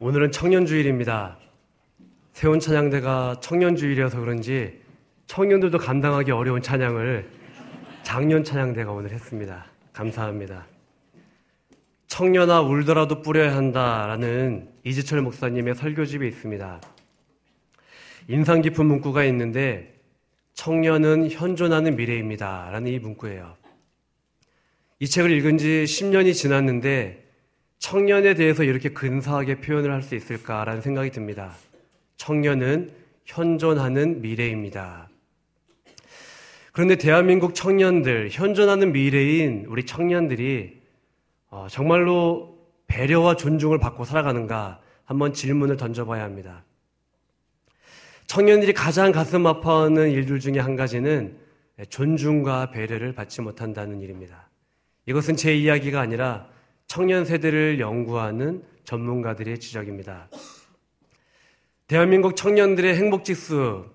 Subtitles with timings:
[0.00, 1.38] 오늘은 청년주일입니다.
[2.32, 4.80] 세운 찬양대가 청년주일이어서 그런지
[5.28, 7.30] 청년들도 감당하기 어려운 찬양을
[8.02, 9.66] 작년 찬양대가 오늘 했습니다.
[9.92, 10.66] 감사합니다.
[12.08, 16.80] 청년아 울더라도 뿌려야 한다라는 이지철 목사님의 설교집이 있습니다.
[18.26, 19.94] 인상 깊은 문구가 있는데
[20.54, 22.68] 청년은 현존하는 미래입니다.
[22.72, 23.56] 라는 이 문구예요.
[24.98, 27.23] 이 책을 읽은 지 10년이 지났는데
[27.84, 31.54] 청년에 대해서 이렇게 근사하게 표현을 할 수 있을까라는 생각이 듭니다.
[32.16, 32.90] 청년은
[33.26, 35.10] 현존하는 미래입니다.
[36.72, 40.80] 그런데 대한민국 청년들, 현존하는 미래인 우리 청년들이
[41.50, 42.56] 어, 정말로
[42.86, 46.64] 배려와 존중을 받고 살아가는가 한번 질문을 던져봐야 합니다.
[48.26, 51.36] 청년들이 가장 가슴 아파하는 일들 중에 한 가지는
[51.90, 54.48] 존중과 배려를 받지 못한다는 일입니다.
[55.04, 56.53] 이것은 제 이야기가 아니라
[56.86, 60.28] 청년 세대를 연구하는 전문가들의 지적입니다.
[61.86, 63.86] 대한민국 청년들의 행복 지수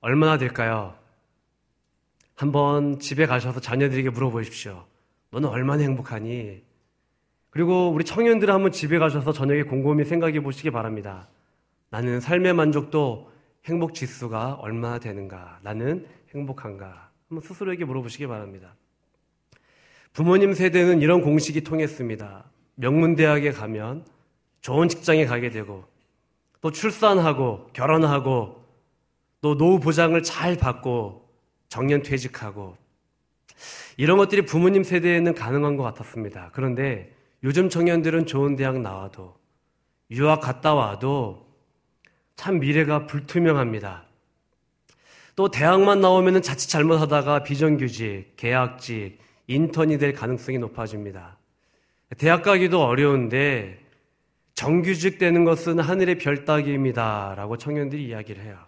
[0.00, 0.96] 얼마나 될까요?
[2.34, 4.84] 한번 집에 가셔서 자녀들에게 물어보십시오.
[5.30, 6.62] 너는 얼마나 행복하니?
[7.50, 11.28] 그리고 우리 청년들 한번 집에 가셔서 저녁에 곰곰이 생각해 보시기 바랍니다.
[11.90, 13.30] 나는 삶의 만족도
[13.66, 15.60] 행복 지수가 얼마나 되는가?
[15.62, 17.10] 나는 행복한가?
[17.28, 18.74] 한번 스스로에게 물어보시기 바랍니다.
[20.14, 22.44] 부모님 세대는 이런 공식이 통했습니다.
[22.76, 24.06] 명문대학에 가면
[24.60, 25.84] 좋은 직장에 가게 되고
[26.60, 28.64] 또 출산하고 결혼하고
[29.40, 31.28] 또 노후 보장을 잘 받고
[31.68, 32.76] 정년 퇴직하고
[33.96, 36.50] 이런 것들이 부모님 세대에는 가능한 것 같았습니다.
[36.54, 37.12] 그런데
[37.42, 39.34] 요즘 청년들은 좋은 대학 나와도
[40.12, 41.44] 유학 갔다 와도
[42.36, 44.04] 참 미래가 불투명합니다.
[45.34, 51.38] 또 대학만 나오면 자칫 잘못하다가 비정규직, 계약직, 인턴이 될 가능성이 높아집니다.
[52.18, 53.78] 대학 가기도 어려운데
[54.54, 57.34] 정규직 되는 것은 하늘의 별 따기입니다.
[57.36, 58.58] 라고 청년들이 이야기를 해요.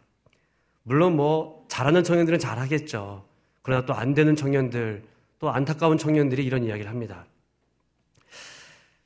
[0.82, 3.24] 물론 뭐 잘하는 청년들은 잘하겠죠.
[3.62, 5.04] 그러나 또 안 되는 청년들,
[5.38, 7.26] 또 안타까운 청년들이 이런 이야기를 합니다.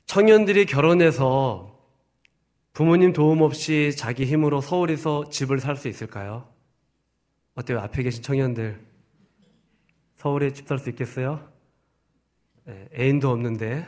[0.05, 1.71] 청년들이 결혼해서
[2.73, 6.47] 부모님 도움 없이 자기 힘으로 서울에서 집을 살 수 있을까요?
[7.55, 7.79] 어때요?
[7.79, 8.79] 앞에 계신 청년들.
[10.15, 11.47] 서울에 집 살 수 있겠어요?
[12.71, 13.85] 네, 애인도 없는데.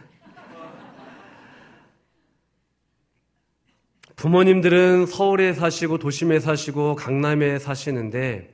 [4.18, 8.54] 부모님들은 서울에 사시고 도심에 사시고 강남에 사시는데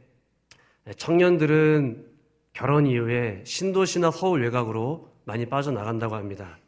[0.98, 2.06] 청년들은
[2.54, 6.60] 결혼 이후에 신도시나 서울 외곽으로 많이 빠져나간다고 합니다.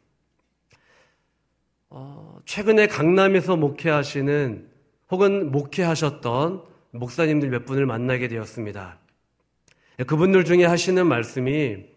[1.88, 4.68] 어, 최근에 강남에서 목회하시는
[5.12, 8.98] 혹은 목회하셨던 목사님들 몇 분을 만나게 되었습니다.
[10.08, 11.91] 그분들 중에 하시는 말씀이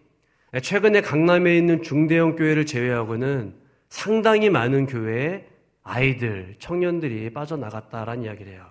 [0.61, 3.55] 최근에 강남에 있는 중대형 교회를 제외하고는
[3.89, 5.47] 상당히 많은 교회에
[5.83, 8.69] 아이들, 청년들이 빠져나갔다라는 이야기를 해요.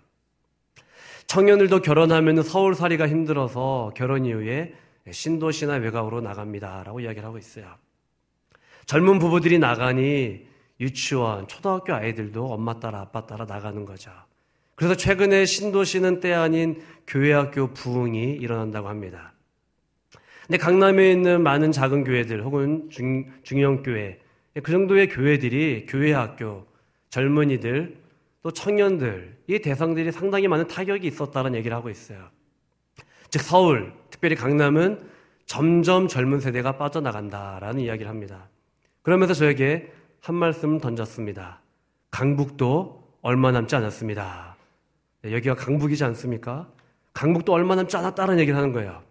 [1.26, 4.74] 청년들도 결혼하면 서울살이가 힘들어서 결혼 이후에
[5.10, 7.66] 신도시나 외곽으로 나갑니다 라고 이야기를 하고 있어요.
[8.86, 10.46] 젊은 부부들이 나가니
[10.80, 14.10] 유치원, 초등학교 아이들도 엄마 따라 아빠 따라 나가는 거죠.
[14.74, 19.33] 그래서 최근에 신도시는 때 아닌 교회학교 부흥이 일어난다고 합니다.
[20.46, 24.18] 근데 강남에 있는 많은 작은 교회들 혹은 중, 중형 교회
[24.62, 26.66] 그 정도의 교회들이 교회 학교
[27.10, 27.96] 젊은이들
[28.42, 32.28] 또 청년들 이 대상들이 상당히 많은 타격이 있었다는 얘기를 하고 있어요.
[33.30, 35.00] 즉 서울 특별히 강남은
[35.46, 38.48] 점점 젊은 세대가 빠져나간다라는 이야기를 합니다.
[39.02, 41.60] 그러면서 저에게 한 말씀 던졌습니다.
[42.10, 44.56] 강북도 얼마 남지 않았습니다.
[45.22, 46.68] 네, 여기가 강북이지 않습니까?
[47.12, 49.02] 강북도 얼마 남지 않았다는 얘기를 하는 거예요.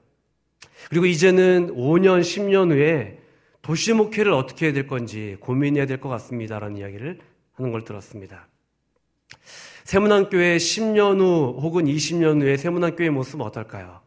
[0.90, 3.20] 그리고 이제는 5년, 10년 후에
[3.62, 7.20] 도시 목회를 어떻게 해야 될 건지 고민해야 될 것 같습니다라는 이야기를
[7.54, 8.48] 하는 걸 들었습니다.
[9.86, 14.02] 세문안교회 10년 후 혹은 20년 후에 세문안교회의 모습은 어떨까요?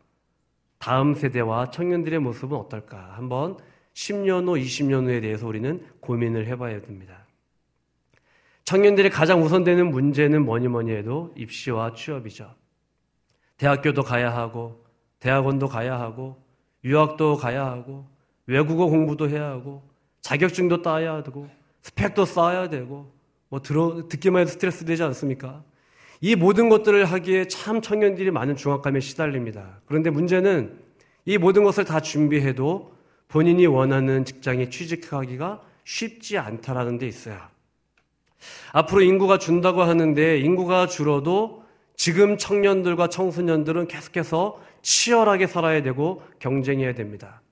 [0.78, 3.14] 다음 세대와 청년들의 모습은 어떨까?
[3.16, 3.56] 한번
[3.94, 7.26] 10년 후, 20년 후에 대해서 우리는 고민을 해봐야 됩니다.
[8.64, 12.54] 청년들이 가장 우선되는 문제는 뭐니 뭐니 해도 입시와 취업이죠.
[13.56, 14.84] 대학교도 가야 하고,
[15.20, 16.44] 대학원도 가야 하고,
[16.86, 18.06] 유학도 가야 하고
[18.46, 19.82] 외국어 공부도 해야 하고
[20.20, 21.48] 자격증도 따야 되고
[21.82, 23.12] 스펙도 쌓아야 되고
[23.48, 25.64] 뭐 들어 듣기만 해도 스트레스 되지 않습니까?
[26.20, 29.80] 이 모든 것들을 하기에 참 청년들이 많은 중압감에 시달립니다.
[29.86, 30.78] 그런데 문제는
[31.24, 32.94] 이 모든 것을 다 준비해도
[33.28, 37.38] 본인이 원하는 직장에 취직하기가 쉽지 않다라는 데 있어요.
[38.72, 41.64] 앞으로 인구가 준다고 하는데 인구가 줄어도
[41.96, 47.42] 지금 청년들과 청소년들은 계속해서 치열하게 살아야 되고 경쟁해야 됩니다.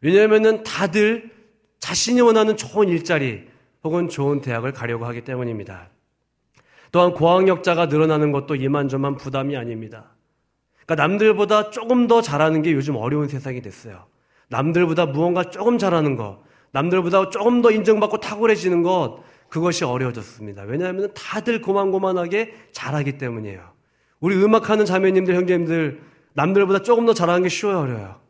[0.00, 1.30] 왜냐하면 다들
[1.78, 3.46] 자신이 원하는 좋은 일자리
[3.84, 5.88] 혹은 좋은 대학을 가려고 하기 때문입니다.
[6.90, 10.16] 또한 고학력자가 늘어나는 것도 이만저만 부담이 아닙니다.
[10.84, 14.06] 그러니까 남들보다 조금 더 잘하는 게 요즘 어려운 세상이 됐어요.
[14.48, 16.42] 남들보다 무언가 조금 잘하는 것,
[16.72, 20.62] 남들보다 조금 더 인정받고 탁월해지는 것, 그것이 어려워졌습니다.
[20.62, 23.62] 왜냐하면 다들 고만고만하게 잘하기 때문이에요.
[24.18, 28.20] 우리 음악하는 자매님들, 형제님들, 남들보다 조금 더 잘하는 게 쉬워요, 어려워요?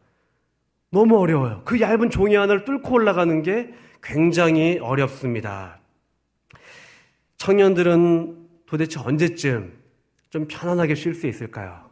[0.90, 1.62] 너무 어려워요.
[1.64, 5.78] 그 얇은 종이 하나를 뚫고 올라가는 게 굉장히 어렵습니다.
[7.36, 8.36] 청년들은
[8.66, 9.72] 도대체 언제쯤
[10.30, 11.90] 좀 편안하게 쉴 수 있을까요?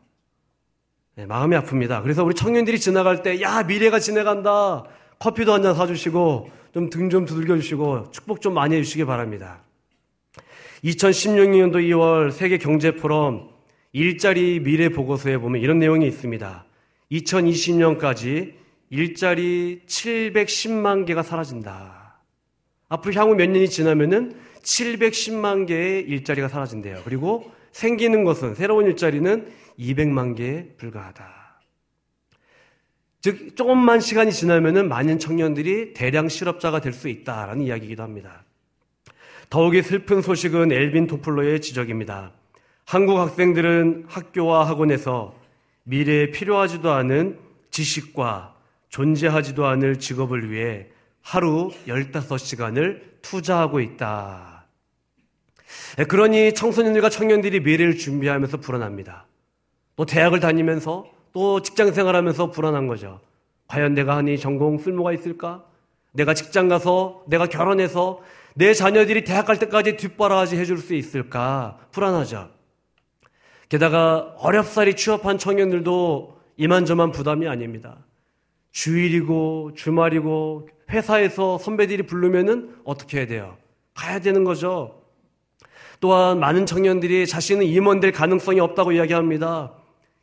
[1.16, 2.02] 네, 마음이 아픕니다.
[2.02, 4.84] 그래서 우리 청년들이 지나갈 때, 야, 미래가 지나간다.
[5.19, 9.62] 커피도 한 잔 사주시고, 좀 등좀 두들겨 주시고, 축복 좀 많이 해주시기 바랍니다.
[10.84, 13.50] 2016년도 2월 세계 경제 포럼
[13.98, 16.64] 일자리 미래 보고서에 보면 이런 내용이 있습니다.
[17.10, 18.54] 2020년까지
[18.90, 22.20] 일자리 710만 개가 사라진다.
[22.88, 27.02] 앞으로 향후 몇 년이 지나면은 710만 개의 일자리가 사라진대요.
[27.04, 29.48] 그리고 생기는 것은 새로운 일자리는
[29.80, 31.60] 200만 개에 불과하다.
[33.20, 38.44] 즉 조금만 시간이 지나면은 많은 청년들이 대량 실업자가 될 수 있다라는 이야기이기도 합니다.
[39.50, 42.32] 더욱이 슬픈 소식은 엘빈 토플러의 지적입니다.
[42.88, 45.35] 한국 학생들은 학교와 학원에서
[45.82, 47.38] 미래에 필요하지도 않은
[47.70, 48.55] 지식과
[48.88, 50.87] 존재하지도 않을 직업을 위해
[51.20, 54.64] 하루 15시간을 투자하고 있다.
[55.99, 59.26] 예, 그러니 청소년들과 청년들이 미래를 준비하면서 불안합니다.
[59.94, 63.20] 또 대학을 다니면서 또 직장 생활하면서 불안한 거죠.
[63.67, 65.62] 과연 내가 하니 전공 쓸모가 있을까?
[66.12, 68.23] 내가 직장 가서 내가 결혼해서
[68.55, 71.76] 내 자녀들이 대학 갈 때까지 뒷바라지 해줄 수 있을까?
[71.93, 72.56] 불안하죠.
[73.69, 77.99] 게다가 어렵사리 취업한 청년들도 이만저만 부담이 아닙니다.
[78.73, 83.56] 주일이고 주말이고 회사에서 선배들이 부르면은 어떻게 해야 돼요?
[83.94, 85.03] 가야 되는 거죠.
[86.00, 89.73] 또한 많은 청년들이 자신은 임원 될 가능성이 없다고 이야기합니다.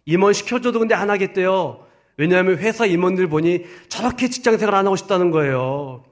[0.06, 1.86] 임원 시켜줘도 근데 안 하겠대요.
[2.18, 6.04] 왜냐하면 회사 임원들 보니 저렇게 직장 생활 안 하고 싶다는 거예요.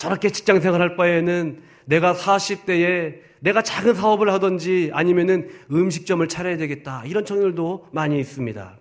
[0.00, 7.04] 저렇게 직장 생활 할 바에는 내가 40대에 내가 작은 사업을 하든지 아니면은 음식점을 차려야 되겠다.
[7.04, 8.78] 이런 청년들도 많이 있습니다.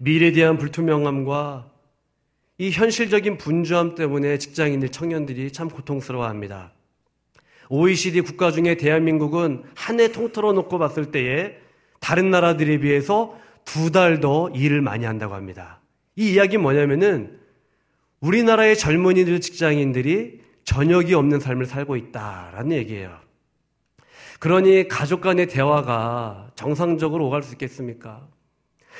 [0.00, 1.70] 미래에 대한 불투명함과
[2.58, 6.72] 이 현실적인 분주함 때문에 직장인들, 청년들이 참 고통스러워 합니다.
[7.68, 11.56] OECD 국가 중에 대한민국은 한 해 통틀어 놓고 봤을 때에
[12.00, 15.78] 다른 나라들에 비해서 두 달 더 일을 많이 한다고 합니다.
[16.16, 17.38] 이 이야기는 뭐냐면은
[18.20, 23.16] 우리나라의 젊은이들 직장인들이 저녁이 없는 삶을 살고 있다라는 얘기예요.
[24.38, 28.26] 그러니 가족 간의 대화가 정상적으로 오갈 수 있겠습니까?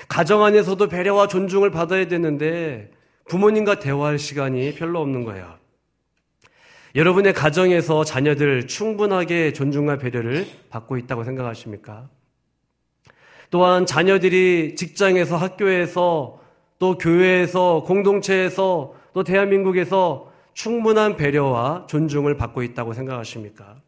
[0.08, 2.90] 가정 안에서도 배려와 존중을 받아야 되는데
[3.28, 5.58] 부모님과 대화할 시간이 별로 없는 거예요.
[6.94, 12.08] 여러분의 가정에서 자녀들 충분하게 존중과 배려를 받고 있다고 생각하십니까?
[13.50, 16.40] 또한 자녀들이 직장에서 학교에서
[16.78, 23.80] 또 교회에서 공동체에서 또 대한민국에서 충분한 배려와 존중을 받고 있다고 생각하십니까?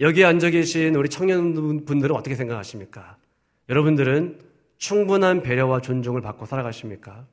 [0.00, 3.16] 여기 앉아 계신 우리 청년분들은 어떻게 생각하십니까?
[3.68, 4.40] 여러분들은
[4.78, 7.26] 충분한 배려와 존중을 받고 살아가십니까?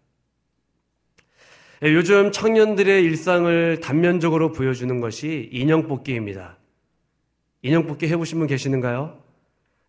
[1.83, 6.57] 예, 요즘 청년들의 일상을 단면적으로 보여주는 것이 인형 뽑기입니다.
[7.63, 9.19] 인형 뽑기 해보신 분 계시는가요?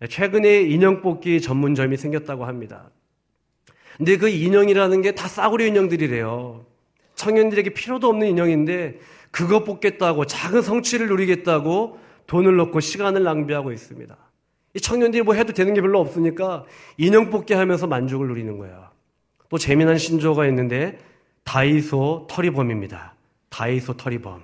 [0.01, 2.91] 예, 최근에 인형 뽑기 전문점이 생겼다고 합니다.
[3.99, 6.65] 근데 그 인형이라는 게 다 싸구려 인형들이래요.
[7.23, 8.99] 청년들에게 필요도 없는 인형인데
[9.31, 14.17] 그거 뽑겠다고 작은 성취를 누리겠다고 돈을 넣고 시간을 낭비하고 있습니다.
[14.75, 16.65] 이 청년들이 뭐 해도 되는 게 별로 없으니까
[16.97, 18.89] 인형 뽑기 하면서 만족을 누리는 거예요.
[19.49, 20.99] 또 재미난 신조어가 있는데
[21.45, 23.15] 다이소 털이범입니다.
[23.51, 24.41] 다이소 털이범.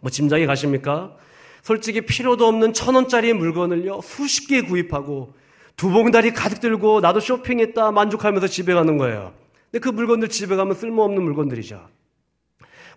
[0.00, 1.14] 뭐 짐작이 가십니까?
[1.62, 5.34] 솔직히 필요도 없는 천 원짜리 물건을요 수십 개 구입하고
[5.76, 9.32] 두 봉다리 가득 들고 나도 쇼핑했다 만족하면서 집에 가는 거예요.
[9.70, 11.88] 근데 그 물건들 집에 가면 쓸모없는 물건들이죠.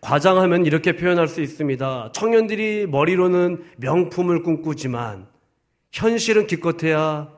[0.01, 2.11] 과장하면 이렇게 표현할 수 있습니다.
[2.13, 5.27] 청년들이 머리로는 명품을 꿈꾸지만
[5.91, 7.29] 현실은 기껏해야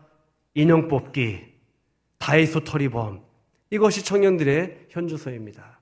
[0.54, 1.42] 인형 뽑기,
[2.20, 3.22] 다이소 털이범,
[3.72, 5.80] 이것이 청년들의 현주소입니다.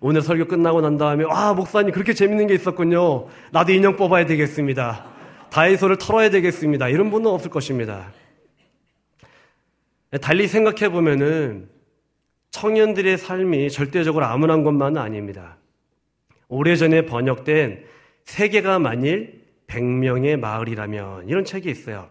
[0.00, 3.28] 오늘 설교 끝나고 난 다음에 와 목사님 그렇게 재밌는 게 있었군요.
[3.52, 5.06] 나도 인형 뽑아야 되겠습니다.
[5.50, 6.88] 다이소를 털어야 되겠습니다.
[6.88, 8.12] 이런 분은 없을 것입니다.
[10.20, 11.68] 달리 생각해 보면은
[12.50, 15.56] 청년들의 삶이 절대적으로 암울한 것만은 아닙니다.
[16.48, 17.84] 오래전에 번역된
[18.24, 22.10] 세계가 만일 100명의 마을이라면 이런 책이 있어요.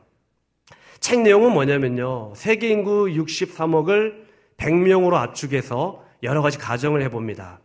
[0.99, 2.33] 책 내용은 뭐냐면요.
[2.35, 4.25] 세계 인구 63억을
[4.57, 7.59] 100명으로 압축해서 여러 가지 가정을 해봅니다.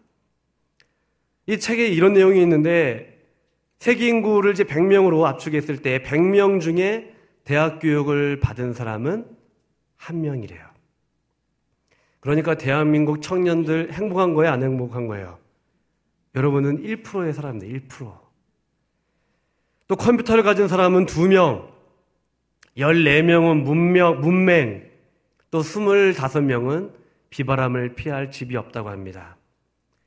[1.47, 3.23] 이 책에 이런 내용이 있는데
[3.79, 7.15] 세계 인구를 이제 100명으로 압축했을 때 100명 중에
[7.45, 9.27] 대학 교육을 받은 사람은
[9.97, 10.74] 한 명이래요.
[12.25, 14.51] 그러니까 대한민국 청년들 행복한 거예요?
[14.51, 15.39] 안 행복한 거예요?
[16.35, 17.87] 여러분은 1%의 사람입니다.
[17.87, 18.19] 1%.
[19.87, 21.69] 또 컴퓨터를 가진 사람은 2명,
[22.79, 24.91] 14명은 문명, 문맹,
[25.51, 26.93] 또 25명은
[27.29, 29.37] 비바람을 피할 집이 없다고 합니다.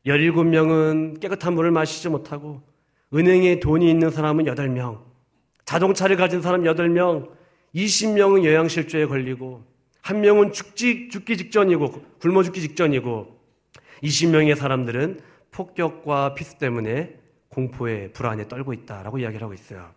[0.07, 2.63] 17명은 깨끗한 물을 마시지 못하고
[3.13, 5.03] 은행에 돈이 있는 사람은 8명,
[5.65, 7.29] 자동차를 가진 사람 8명,
[7.75, 9.76] 20명은 요양실조에 걸리고
[10.07, 13.37] 한 명은 죽지, 죽기 직전이고 굶어 죽기 직전이고
[14.03, 15.19] 20명의 사람들은
[15.51, 19.91] 폭격과 피습 때문에 공포에 불안에 떨고 있다라고 이야기를 하고 있어요.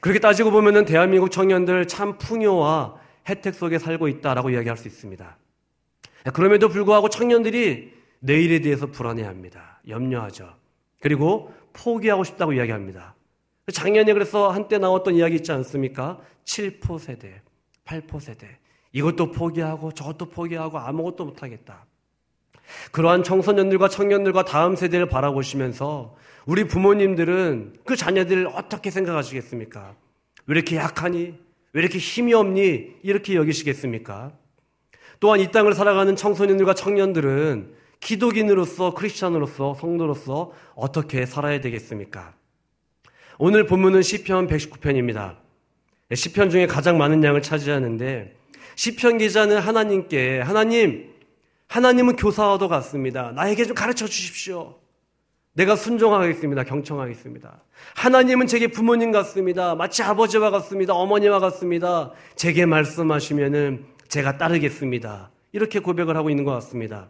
[0.00, 2.96] 그렇게 따지고 보면은 대한민국 청년들 참 풍요와
[3.28, 5.38] 혜택 속에 살고 있다라고 이야기할 수 있습니다.
[6.34, 9.82] 그럼에도 불구하고 청년들이 내일에 대해서 불안해합니다.
[9.86, 10.52] 염려하죠.
[11.00, 13.14] 그리고 포기하고 싶다고 이야기합니다.
[13.72, 16.18] 작년에 그래서 한때 나왔던 이야기 있지 않습니까?
[16.44, 17.42] 7포 세대,
[17.84, 18.58] 8포 세대.
[18.92, 21.86] 이것도 포기하고 저것도 포기하고 아무것도 못하겠다.
[22.92, 26.16] 그러한 청소년들과 청년들과 다음 세대를 바라보시면서
[26.46, 29.94] 우리 부모님들은 그 자녀들을 어떻게 생각하시겠습니까?
[30.46, 31.34] 왜 이렇게 약하니?
[31.72, 32.96] 왜 이렇게 힘이 없니?
[33.02, 34.32] 이렇게 여기시겠습니까?
[35.20, 42.34] 또한 이 땅을 살아가는 청소년들과 청년들은 기독인으로서 크리스찬으로서 성도로서 어떻게 살아야 되겠습니까?
[43.38, 45.36] 오늘 본문은 시편 119편입니다.
[46.14, 48.37] 시편 중에 가장 많은 양을 차지하는데
[48.78, 51.12] 시편 기자는 하나님께 하나님
[51.66, 53.32] 하나님은 교사와도 같습니다.
[53.32, 54.76] 나에게 좀 가르쳐 주십시오.
[55.52, 56.62] 내가 순종하겠습니다.
[56.62, 57.60] 경청하겠습니다.
[57.96, 59.74] 하나님은 제게 부모님 같습니다.
[59.74, 60.94] 마치 아버지와 같습니다.
[60.94, 62.12] 어머니와 같습니다.
[62.36, 65.32] 제게 말씀하시면은 제가 따르겠습니다.
[65.50, 67.08] 이렇게 고백을 하고 있는 것 같습니다.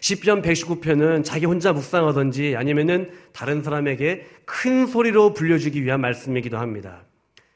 [0.00, 7.06] 10편 119편은 자기 혼자 묵상하든지 아니면은 다른 사람에게 큰 소리로 불려주기 위한 말씀이기도 합니다.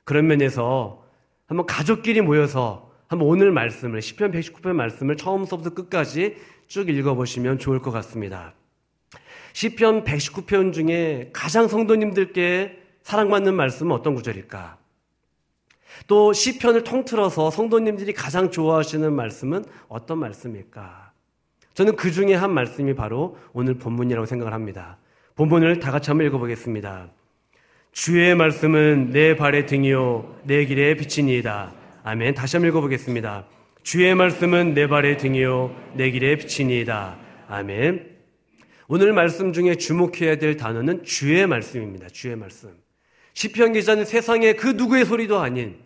[0.05, 1.05] 그런 면에서
[1.47, 7.91] 한번 가족끼리 모여서 한번 오늘 말씀을 10편 119편 말씀을 처음부터 끝까지 쭉 읽어보시면 좋을 것
[7.91, 8.55] 같습니다.
[9.53, 14.79] 시편 119편 중에 가장 성도님들께 사랑받는 말씀은 어떤 구절일까?
[16.07, 21.13] 또 시편을 통틀어서 성도님들이 가장 좋아하시는 말씀은 어떤 말씀일까?
[21.75, 24.97] 저는 그 중에 한 말씀이 바로 오늘 본문이라고 생각을 합니다.
[25.35, 27.11] 본문을 다 같이 한번 읽어보겠습니다.
[27.93, 31.82] 주의 말씀은 내 발의 등이요 내 길의 빛이니이다.
[32.05, 32.35] 아멘.
[32.35, 33.47] 다시 한번 읽어보겠습니다.
[33.85, 37.17] 주의 말씀은 내 발의 등이요 내 길의 빛이니이다.
[37.49, 38.11] 아멘.
[38.89, 42.09] 오늘 말씀 중에 주목해야 될 단어는 주의 말씀입니다.
[42.09, 42.77] 주의 말씀.
[43.35, 45.79] 시편 기자는 세상의 그 누구의 소리도 아닌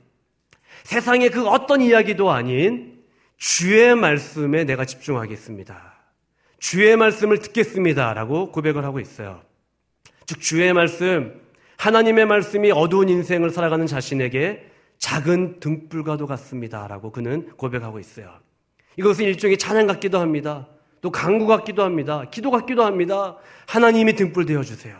[0.85, 3.03] 세상의 그 어떤 이야기도 아닌
[3.37, 5.97] 주의 말씀에 내가 집중하겠습니다.
[6.59, 9.43] 주의 말씀을 듣겠습니다라고 고백을 하고 있어요.
[10.25, 11.41] 즉 주의 말씀
[11.77, 18.33] 하나님의 말씀이 어두운 인생을 살아가는 자신에게 작은 등불과도 같습니다라고 그는 고백하고 있어요.
[18.97, 20.69] 이것은 일종의 찬양 같기도 합니다.
[21.01, 22.25] 또 강구 같기도 합니다.
[22.31, 23.37] 기도 같기도 합니다.
[23.67, 24.97] 하나님이 등불 되어 주세요.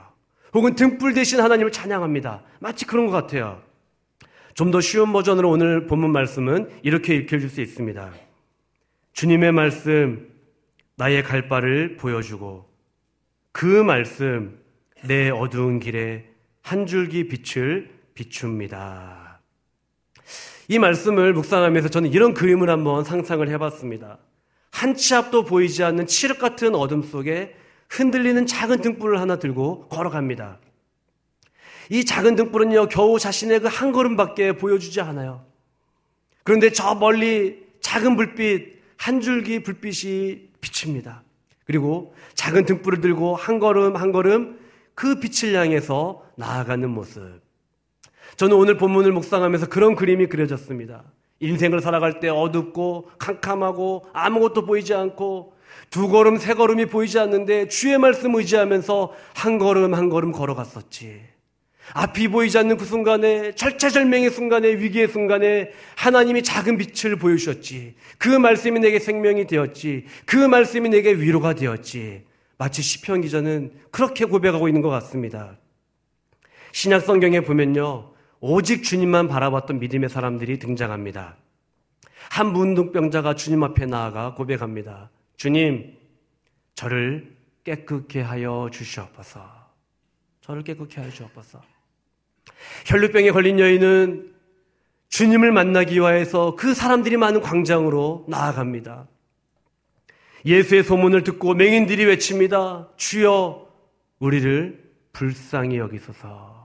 [0.55, 2.43] 혹은 등불 대신 하나님을 찬양합니다.
[2.61, 3.63] 마치 그런 것 같아요.
[4.57, 8.11] 좀 더 쉬운 버전으로 오늘 본문 말씀은 이렇게 읽혀질 수 있습니다.
[9.13, 10.31] 주님의 말씀,
[10.97, 12.67] 나의 갈 바를 보여주고
[13.53, 14.59] 그 말씀,
[15.05, 16.25] 내 어두운 길에
[16.63, 19.16] 한 줄기 빛을 비춥니다.
[20.69, 24.19] 이 말씀을 묵상하면서 저는 이런 그림을 한번 상상을 해봤습니다.
[24.73, 27.55] 한 치 앞도 보이지 않는 칠흑 같은 어둠 속에
[27.89, 30.59] 흔들리는 작은 등불을 하나 들고 걸어갑니다.
[31.91, 35.45] 이 작은 등불은요, 겨우 자신의 그 한 걸음밖에 보여주지 않아요.
[36.43, 41.23] 그런데 저 멀리 작은 불빛, 한 줄기 불빛이 비칩니다.
[41.65, 44.59] 그리고 작은 등불을 들고 한 걸음 한 걸음
[44.95, 47.41] 그 빛을 향해서 나아가는 모습.
[48.37, 51.05] 저는 오늘 본문을 묵상하면서 그런 그림이 그려졌습니다.
[51.41, 55.55] 인생을 살아갈 때 어둡고 캄캄하고 아무것도 보이지 않고
[55.91, 61.21] 두 걸음 세 걸음이 보이지 않는데 주의 말씀 의지하면서 한 걸음 한 걸음 걸어갔었지.
[61.93, 67.95] 앞이 보이지 않는 그 순간에 절체절명의 순간에 위기의 순간에 하나님이 작은 빛을 보여주셨지.
[68.19, 70.07] 그 말씀이 내게 생명이 되었지.
[70.25, 72.25] 그 말씀이 내게 위로가 되었지.
[72.59, 75.59] 마치 시편 기자는 그렇게 고백하고 있는 것 같습니다.
[76.73, 78.16] 신약 성경에 보면요.
[78.49, 81.37] 오직 주님만 바라봤던 믿음의 사람들이 등장합니다.
[82.31, 85.11] 한 문둥병자가 주님 앞에 나아가 고백합니다.
[85.37, 85.97] 주님,
[86.77, 87.35] 저를
[87.65, 89.45] 깨끗게 하여 주시옵소서.
[90.43, 91.61] 저를 깨끗게 하여 주옵소서.
[92.87, 94.33] 혈루병에 걸린 여인은
[95.09, 99.09] 주님을 만나기 위해서 그 사람들이 많은 광장으로 나아갑니다.
[100.45, 102.91] 예수의 소문을 듣고 맹인들이 외칩니다.
[102.97, 103.69] 주여,
[104.21, 106.56] 우리를 불쌍히 여기소서.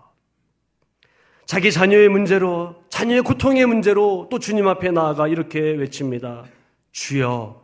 [1.51, 6.45] 자기 자녀의 문제로, 자녀의 고통의 문제로 또 주님 앞에 나아가 이렇게 외칩니다.
[6.93, 7.61] 주여,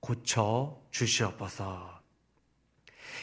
[0.00, 2.00] 고쳐 주시옵소서.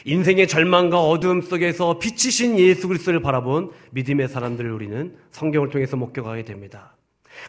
[0.04, 6.94] 인생의 절망과 어두움 속에서 빛이신 예수 그리스도를 바라본 믿음의 사람들을 우리는 성경을 통해서 목격하게 됩니다.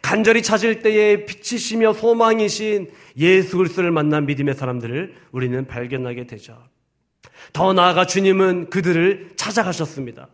[0.02, 6.58] 간절히 찾을 때에 빛이시며 소망이신 예수 그리스도를 만난 믿음의 사람들을 우리는 발견하게 되죠.
[7.54, 10.30] 더 나아가 주님은 그들을 찾아가셨습니다.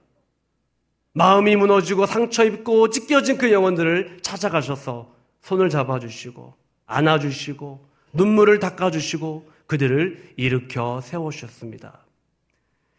[1.13, 6.55] 마음이 무너지고 상처 입고 찢겨진 그 영혼들을 찾아가셔서 손을 잡아주시고
[6.87, 11.99] 안아주시고 눈물을 닦아주시고 그들을 일으켜 세우셨습니다.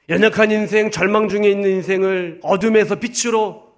[0.08, 3.72] 연약한 인생, 절망 중에 있는 인생을 어둠에서 빛으로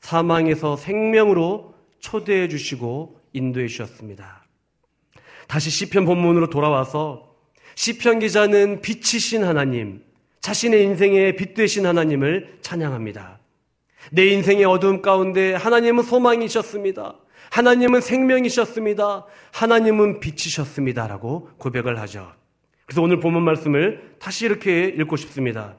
[0.00, 4.44] 사망에서 생명으로 초대해 주시고 인도해 주셨습니다.
[5.46, 7.34] 다시 시편 본문으로 돌아와서
[7.74, 10.02] 시편 기자는 빛이신 하나님,
[10.40, 13.37] 자신의 인생의 빛 되신 하나님을 찬양합니다.
[14.10, 17.16] 내 인생의 어두움 가운데 하나님은 소망이셨습니다.
[17.50, 19.26] 하나님은 생명이셨습니다.
[19.52, 22.32] 하나님은 빛이셨습니다 라고 고백을 하죠.
[22.86, 25.76] 그래서 오늘 본문 말씀을 다시 이렇게 읽고 싶습니다.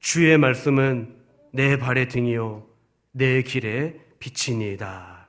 [0.00, 1.14] 주의 말씀은
[1.52, 2.66] 내 발의 등이요
[3.12, 5.28] 내 길의 빛이니이다.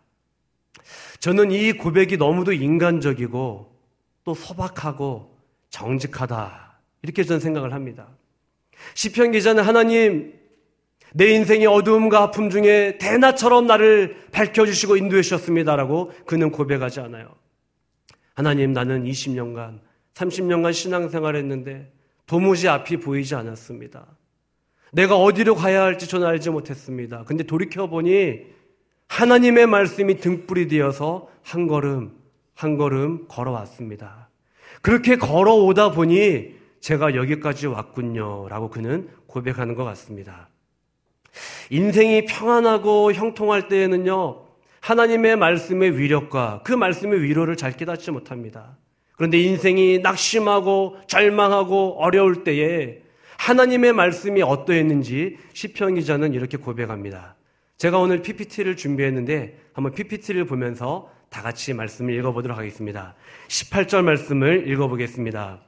[1.20, 3.76] 저는 이 고백이 너무도 인간적이고
[4.24, 5.38] 또 소박하고
[5.70, 6.80] 정직하다.
[7.02, 8.08] 이렇게 저는 생각을 합니다.
[8.94, 10.34] 시편 기자는 하나님
[11.18, 17.30] 내 인생의 어두움과 아픔 중에 대낮처럼 나를 밝혀주시고 인도해 주셨습니다라고 그는 고백하지 않아요.
[18.34, 19.80] 하나님 나는 20년간
[20.14, 21.90] 30년간 신앙생활 했는데
[22.26, 24.06] 도무지 앞이 보이지 않았습니다.
[24.92, 27.24] 내가 어디로 가야 할지 저는 알지 못했습니다.
[27.24, 28.42] 근데 돌이켜보니
[29.08, 32.12] 하나님의 말씀이 등불이 되어서 한 걸음,
[32.56, 34.28] 한 걸음 걸어왔습니다.
[34.82, 38.50] 그렇게 걸어오다 보니 제가 여기까지 왔군요.
[38.50, 40.50] 라고 그는 고백하는 것 같습니다.
[41.70, 44.44] 인생이 평안하고 형통할 때에는요,
[44.82, 48.78] 하나님의 말씀의 위력과 그 말씀의 위로를 잘 깨닫지 못합니다.
[49.14, 53.00] 그런데 인생이 낙심하고 절망하고 어려울 때에
[53.38, 57.36] 하나님의 말씀이 어떠했는지 시편 기자는 이렇게 고백합니다.
[57.78, 63.16] 제가 오늘 PPT를 준비했는데 한번 PPT를 보면서 다 같이 말씀을 읽어보도록 하겠습니다.
[63.48, 65.60] 18절 말씀을 읽어보겠습니다.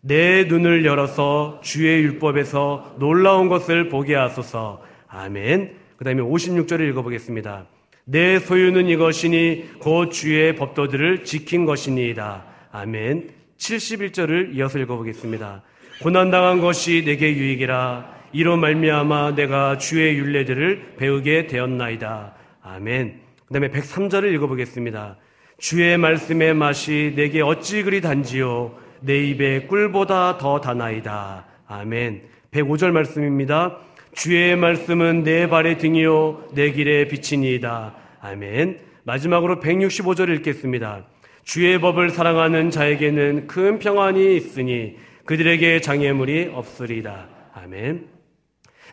[0.00, 4.82] 내 눈을 열어서 주의 율법에서 놀라운 것을 보게 하소서.
[5.12, 5.76] 아멘.
[5.96, 7.66] 그 다음에 56절을 읽어보겠습니다.
[8.04, 12.44] 내 소유는 이것이니 곧 주의 법도들을 지킨 것이니이다.
[12.72, 13.30] 아멘.
[13.58, 15.62] 71절을 이어서 읽어보겠습니다.
[16.02, 22.34] 고난당한 것이 내게 유익이라 이로 말미암아 내가 주의 윤례들을 배우게 되었나이다.
[22.62, 23.20] 아멘.
[23.46, 25.16] 그 다음에 103절을 읽어보겠습니다.
[25.58, 31.44] 주의 말씀의 맛이 내게 어찌 그리 단지요 내 입에 꿀보다 더 다나이다.
[31.68, 32.22] 아멘.
[32.50, 33.78] 105절 말씀입니다.
[34.14, 37.94] 주의 말씀은 내 발의 등이요 내 길의 빛이니이다.
[38.20, 38.80] 아멘.
[39.04, 41.06] 마지막으로 165절 읽겠습니다.
[41.44, 47.28] 주의 법을 사랑하는 자에게는 큰 평안이 있으니 그들에게 장애물이 없으리다.
[47.54, 48.08] 아멘.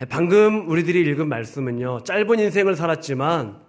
[0.08, 3.60] 방금 우리들이 읽은 말씀은요, 짧은 인생을 살았지만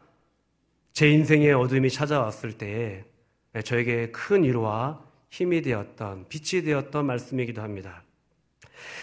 [0.92, 3.04] 제 인생의 어둠이 찾아왔을 때
[3.64, 8.04] 저에게 큰 위로와 힘이 되었던, 빛이 되었던 말씀이기도 합니다.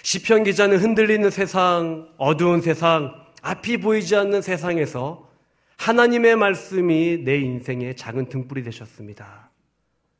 [0.03, 5.29] 시편 기자는 흔들리는 세상, 어두운 세상, 앞이 보이지 않는 세상에서
[5.77, 9.51] 하나님의 말씀이 내 인생의 작은 등불이 되셨습니다.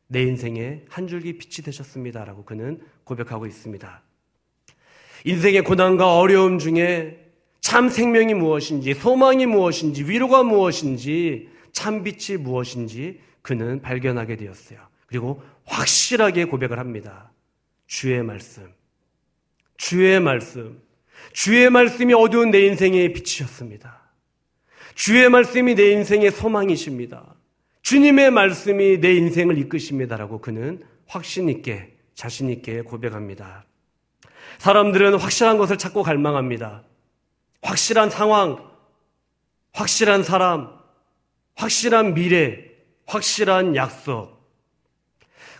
[0.07, 4.01] 내 인생의 한 줄기 빛이 되셨습니다라고 그는 고백하고 있습니다.
[5.25, 7.25] 인생의 고난과 어려움 중에
[7.59, 14.79] 참 생명이 무엇인지, 소망이 무엇인지, 위로가 무엇인지, 참 빛이 무엇인지 그는 발견하게 되었어요.
[15.05, 17.31] 그리고 확실하게 고백을 합니다.
[17.87, 18.71] 주의 말씀.
[19.77, 20.81] 주의 말씀.
[21.33, 24.01] 주의 말씀이 어두운 내 인생의 빛이셨습니다.
[24.95, 27.35] 주의 말씀이 내 인생의 소망이십니다.
[27.83, 33.65] 주님의 말씀이 내 인생을 이끄십니다라고 그는 확신 있게 자신 있게 고백합니다.
[34.57, 36.83] 사람들은 확실한 것을 찾고 갈망합니다.
[37.61, 38.57] 확실한 상황,
[39.73, 40.75] 확실한 사람,
[41.55, 42.65] 확실한 미래,
[43.05, 44.37] 확실한 약속.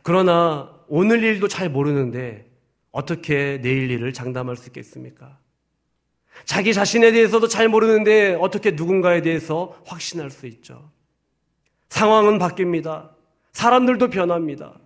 [0.01, 2.49] 그러나 오늘 일도 잘 모르는데
[2.98, 5.38] 어떻게 내일 일을 장담할 수 있겠습니까?
[6.46, 10.90] 자기 자신에 대해서도 잘 모르는데 어떻게 누군가에 대해서 확신할 수 있죠?
[11.90, 13.12] 상황은 바뀝니다.
[13.52, 14.80] 사람들도 변합니다.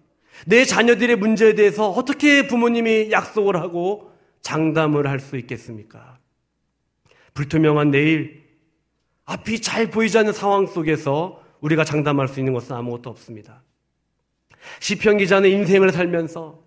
[0.46, 6.18] 내 자녀들의 문제에 대해서 어떻게 부모님이 약속을 하고 장담을 할 수 있겠습니까?
[7.34, 8.44] 불투명한 내일,
[9.24, 13.64] 앞이 잘 보이지 않는 상황 속에서 우리가 장담할 수 있는 것은 아무것도 없습니다.
[14.82, 16.61] 시편 기자는 인생을 살면서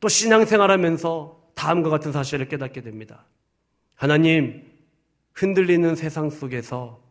[0.00, 3.26] 또 신앙생활하면서 다음과 같은 사실을 깨닫게 됩니다.
[3.94, 4.62] 하나님,
[5.34, 7.02] 흔들리는 세상 속에서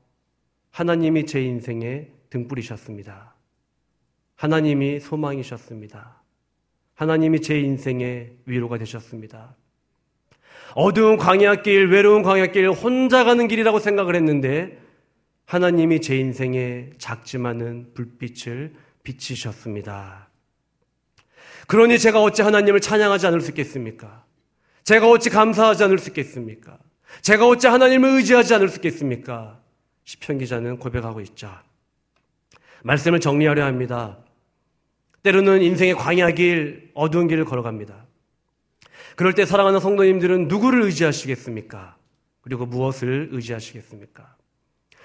[0.71, 3.35] 하나님이 제 인생에 등불이셨습니다.
[4.35, 6.21] 하나님이 소망이셨습니다.
[6.95, 9.55] 하나님이 제 인생의 위로가 되셨습니다.
[10.75, 14.79] 어두운 광야길, 외로운 광야길, 혼자 가는 길이라고 생각을 했는데
[15.45, 18.73] 하나님이 제 인생에 작지만은 불빛을
[19.03, 20.28] 비치셨습니다.
[21.69, 24.25] 그러니 제가 어찌 하나님을 찬양하지 않을 수 있겠습니까?
[24.85, 26.79] 제가 어찌 감사하지 않을 수 있겠습니까?
[27.21, 29.59] 제가 어찌 하나님을 의지하지 않을 수 있겠습니까?
[30.03, 31.51] 시편 기자는 고백하고 있죠.
[32.81, 34.17] 말씀을 정리하려 합니다.
[35.21, 38.03] 때로는 인생의 광야 길, 어두운 길을 걸어갑니다.
[39.15, 41.97] 그럴 때 사랑하는 성도님들은 누구를 의지하시겠습니까?
[42.41, 44.35] 그리고 무엇을 의지하시겠습니까?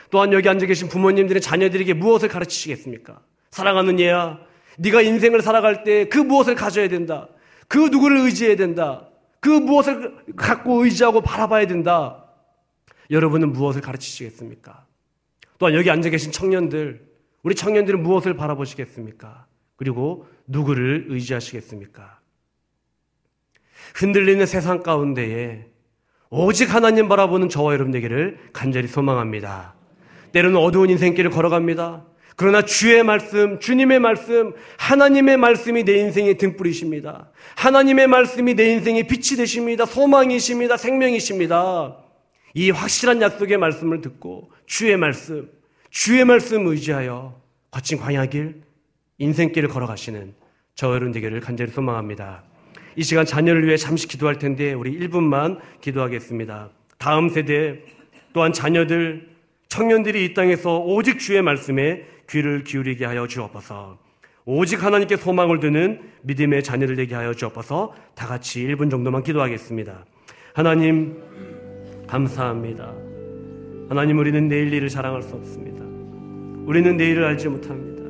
[0.08, 3.20] 또한 여기 앉아 계신 부모님들의 자녀들에게 무엇을 가르치시겠습니까?
[3.50, 4.38] 사랑하는 얘야,
[4.78, 7.28] 네가 인생을 살아갈 때 그 무엇을 가져야 된다.
[7.68, 9.08] 그 누구를 의지해야 된다.
[9.40, 12.24] 그 무엇을 갖고 의지하고 바라봐야 된다.
[13.10, 14.86] 여러분은 무엇을 가르치시겠습니까?
[15.58, 17.06] 또한 여기 앉아 계신 청년들,
[17.42, 19.46] 우리 청년들은 무엇을 바라보시겠습니까?
[19.76, 22.20] 그리고 누구를 의지하시겠습니까?
[23.94, 25.66] 흔들리는 세상 가운데에
[26.30, 29.74] 오직 하나님 바라보는 저와 여러분에게를 간절히 소망합니다.
[30.32, 32.04] 때로는 어두운 인생길을 걸어갑니다.
[32.36, 37.30] 그러나 주의 말씀, 주님의 말씀, 하나님의 말씀이 내 인생의 등불이십니다.
[37.56, 39.86] 하나님의 말씀이 내 인생의 빛이 되십니다.
[39.86, 40.76] 소망이십니다.
[40.76, 41.96] 생명이십니다.
[42.54, 45.48] 이 확실한 약속의 말씀을 듣고 주의 말씀,
[45.90, 48.62] 주의 말씀 의지하여 거친 광야길,
[49.18, 50.34] 인생길을 걸어가시는
[50.74, 52.42] 저 여러분 되기를 간절히 소망합니다.
[52.96, 56.70] 이 시간 자녀를 위해 잠시 기도할 텐데 우리 1분만 기도하겠습니다.
[56.98, 57.80] 다음 세대
[58.32, 59.34] 또한 자녀들
[59.68, 63.96] 청년들이 이 땅에서 오직 주의 말씀에 귀를 기울이게 하여 주옵소서.
[64.44, 67.94] 오직 하나님께 소망을 두는 믿음의 자녀들 되게 하여 주옵소서.
[68.16, 70.04] 다 같이 1분 정도만 기도하겠습니다.
[70.52, 71.16] 하나님
[72.08, 72.92] 감사합니다.
[73.88, 75.84] 하나님 우리는 내일 일을 자랑할 수 없습니다.
[76.66, 78.02] 우리는 내일을 알지 못합니다.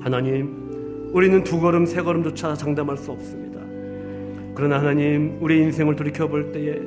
[0.00, 3.60] 하나님 우리는 두 걸음 세 걸음조차 장담할 수 없습니다.
[4.54, 6.80] 그러나 하나님, 우리 인생을 돌이켜 볼 때에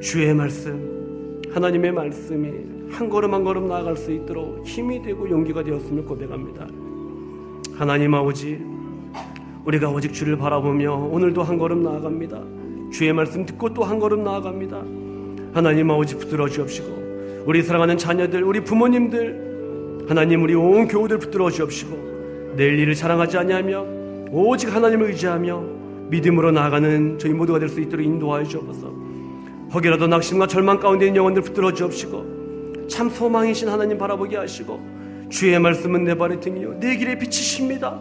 [0.00, 6.04] 주의 말씀, 하나님의 말씀이 한 걸음 한 걸음 나아갈 수 있도록 힘이 되고 용기가 되었음을
[6.04, 6.66] 고백합니다.
[7.76, 8.60] 하나님 아버지,
[9.64, 12.42] 우리가 오직 주를 바라보며 오늘도 한 걸음 나아갑니다.
[12.92, 14.82] 주의 말씀 듣고 또 한 걸음 나아갑니다.
[15.54, 22.54] 하나님 아버지 붙들어 주옵시고, 우리 사랑하는 자녀들, 우리 부모님들, 하나님 우리 온 교우들 붙들어 주옵시고,
[22.56, 23.86] 내일 일을 자랑하지 아니하며
[24.30, 25.62] 오직 하나님을 의지하며
[26.10, 28.92] 믿음으로 나아가는 저희 모두가 될 수 있도록 인도하여 주옵소서.
[29.72, 32.41] 혹이라도 낙심과 절망 가운데 있는 영혼들 붙들어 주옵시고
[32.88, 38.00] 참 소망이신 하나님 바라보게 하시고 주의 말씀은 내 발의 등이요 내 길의 빛이십니다.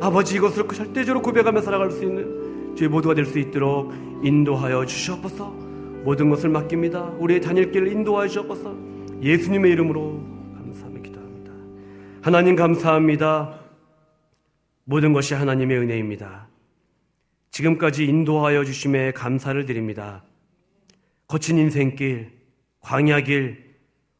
[0.00, 5.50] 아버지 이것을 절대적으로 고백하며 살아갈 수 있는 저희 모두가 될 수 있도록 인도하여 주시옵소서.
[6.04, 7.02] 모든 것을 맡깁니다.
[7.18, 8.76] 우리의 다닐 길을 인도하여 주옵소서.
[9.22, 10.20] 예수님의 이름으로
[10.54, 11.52] 감사하며 기도합니다.
[12.22, 13.58] 하나님 감사합니다.
[14.84, 16.48] 모든 것이 하나님의 은혜입니다.
[17.50, 20.22] 지금까지 인도하여 주심에 감사를 드립니다.
[21.26, 22.30] 거친 인생길,
[22.80, 23.65] 광야길,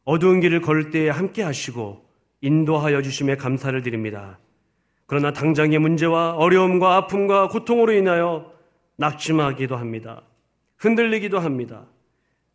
[0.07, 2.01] 어두운 길을 걸을 때에 함께 하시고
[2.39, 4.39] 인도하여 주심에 감사를 드립니다.
[5.05, 8.49] 그러나 당장의 문제와 어려움과 아픔과 고통으로 인하여
[8.95, 10.21] 낙심하기도 합니다.
[10.77, 11.87] 흔들리기도 합니다.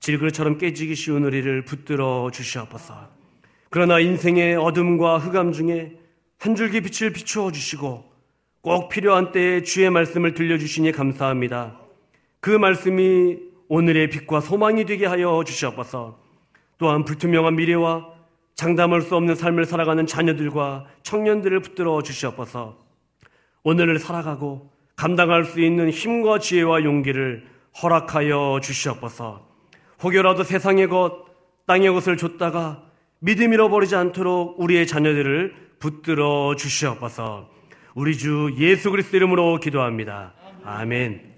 [0.01, 3.11] 질그릇처럼 깨지기 쉬운 우리를 붙들어 주시옵소서.
[3.69, 5.93] 그러나 인생의 어둠과 흑암 중에
[6.39, 8.03] 한 줄기 빛을 비추어 주시고
[8.63, 11.79] 꼭 필요한 때에 주의 말씀을 들려주시니 감사합니다.
[12.41, 16.23] 그 말씀이 오늘의 빛과 소망이 되게 하여 주시옵소서.
[16.83, 18.09] 또한 불투명한 미래와
[18.57, 22.77] 장담할 수 없는 삶을 살아가는 자녀들과 청년들을 붙들어 주시옵소서.
[23.63, 27.47] 오늘을 살아가고 감당할 수 있는 힘과 지혜와 용기를
[27.81, 29.47] 허락하여 주시옵소서.
[30.03, 31.25] 혹여라도 세상의 것,
[31.67, 32.83] 땅의 것을 줬다가
[33.21, 37.49] 믿음 잃어버리지 않도록 우리의 자녀들을 붙들어 주시옵소서.
[37.95, 40.33] 우리 주 예수 그리스도 이름으로 기도합니다.
[40.65, 41.32] 아멘.